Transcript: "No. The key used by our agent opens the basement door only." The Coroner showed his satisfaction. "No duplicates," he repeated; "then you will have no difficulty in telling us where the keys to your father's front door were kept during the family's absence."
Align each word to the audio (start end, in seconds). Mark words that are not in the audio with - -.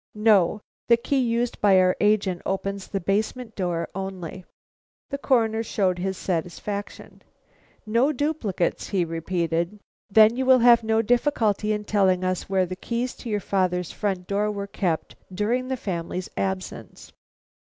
"No. 0.15 0.61
The 0.87 0.97
key 0.97 1.19
used 1.19 1.61
by 1.61 1.77
our 1.79 1.95
agent 2.01 2.41
opens 2.43 2.87
the 2.87 2.99
basement 2.99 3.55
door 3.55 3.87
only." 3.93 4.45
The 5.11 5.19
Coroner 5.19 5.61
showed 5.61 5.99
his 5.99 6.17
satisfaction. 6.17 7.21
"No 7.85 8.11
duplicates," 8.11 8.87
he 8.89 9.05
repeated; 9.05 9.79
"then 10.09 10.35
you 10.35 10.43
will 10.47 10.57
have 10.65 10.83
no 10.83 11.03
difficulty 11.03 11.71
in 11.71 11.83
telling 11.83 12.23
us 12.23 12.49
where 12.49 12.65
the 12.65 12.75
keys 12.75 13.13
to 13.17 13.29
your 13.29 13.39
father's 13.41 13.91
front 13.91 14.25
door 14.25 14.49
were 14.49 14.65
kept 14.65 15.17
during 15.35 15.67
the 15.67 15.77
family's 15.77 16.31
absence." 16.35 17.11